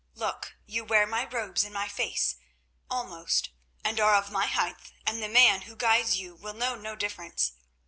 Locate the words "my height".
4.31-4.91